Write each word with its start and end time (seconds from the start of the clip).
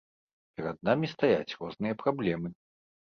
Перад 0.61 0.79
намі 0.87 1.09
стаяць 1.11 1.57
розныя 1.59 1.99
праблемы. 2.05 2.49